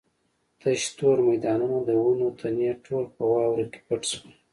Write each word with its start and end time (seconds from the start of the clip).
تش 0.59 0.81
تور 0.97 1.17
میدانونه 1.29 1.77
د 1.87 1.89
ونو 2.03 2.27
تنې 2.39 2.69
ټول 2.85 3.03
په 3.15 3.23
واورو 3.31 3.65
کې 3.71 3.79
پټ 3.87 4.01
شول. 4.11 4.31